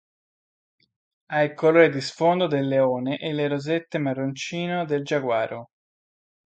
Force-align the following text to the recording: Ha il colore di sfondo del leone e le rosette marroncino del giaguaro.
Ha 1.27 1.43
il 1.43 1.53
colore 1.53 1.89
di 1.91 2.01
sfondo 2.01 2.47
del 2.47 2.67
leone 2.67 3.19
e 3.19 3.33
le 3.33 3.47
rosette 3.47 3.99
marroncino 3.99 4.83
del 4.83 5.03
giaguaro. 5.03 5.67